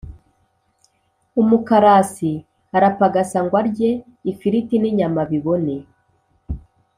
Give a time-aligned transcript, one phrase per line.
[1.41, 2.33] umukarasi
[2.77, 3.91] arapagasa ngo arye
[4.31, 5.75] ifiriti n’inyama abibone